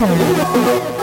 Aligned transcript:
nào 0.00 0.95